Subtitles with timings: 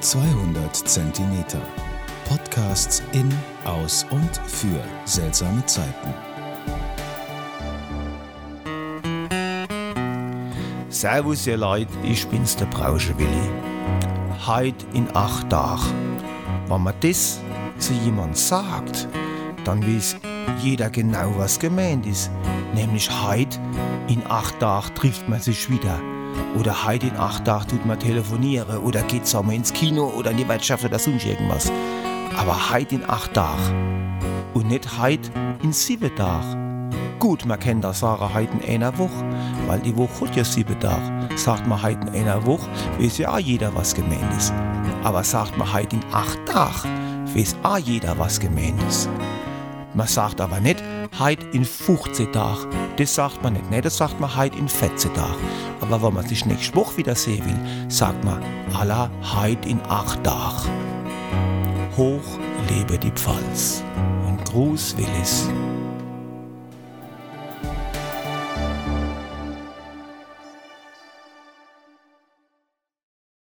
[0.00, 1.60] 200 Zentimeter.
[2.28, 3.32] Podcasts in,
[3.64, 6.14] aus und für seltsame Zeiten.
[10.88, 13.50] Servus ihr Leute, ich bin's der Brauschewilli.
[14.46, 16.20] Heit in acht Tagen.
[16.68, 17.40] Wenn man das
[17.78, 19.08] zu jemand sagt,
[19.66, 20.16] dann weiß
[20.62, 22.30] jeder genau, was gemeint ist.
[22.74, 23.58] Nämlich heit
[24.08, 26.00] in acht Tagen trifft man sich wieder.
[26.58, 30.36] Oder heute in acht Tagen tut man telefonieren oder geht zusammen ins Kino oder in
[30.36, 31.72] die Wirtschaft oder sonst irgendwas.
[32.36, 34.18] Aber heute in acht Tagen.
[34.54, 35.30] Und nicht heute
[35.62, 36.90] in sieben Tagen.
[37.18, 39.24] Gut, man kann das sagen, heute in einer Woche,
[39.66, 41.28] weil die Woche hat ja sieben Tage.
[41.36, 44.52] Sagt man heute in einer Woche, weiß ja auch jeder, was gemeint ist.
[45.02, 49.08] Aber sagt man heute in acht Tagen, weiß auch jeder, was gemeint ist.
[49.96, 50.84] Man sagt aber nicht,
[51.18, 52.66] heute in 15 Tagen.
[52.98, 53.70] Das sagt man nicht.
[53.70, 55.40] Nee, das sagt man heute in 14 Tagen.
[55.80, 58.42] Aber wenn man sich nächste Woche wieder sehen will, sagt man
[58.74, 60.68] Allah heute in 8 Tagen.
[61.96, 63.82] Hoch lebe die Pfalz.
[64.28, 65.48] Und Gruß Willis.